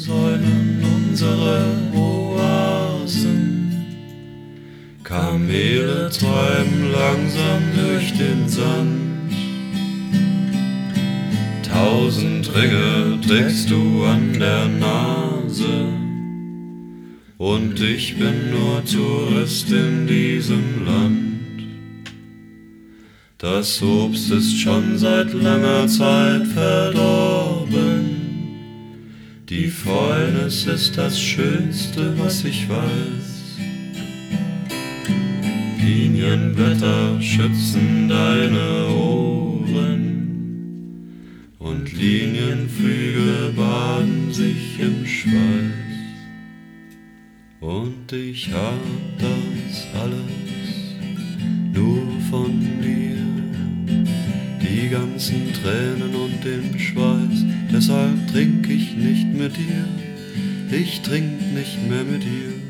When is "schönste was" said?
31.20-32.44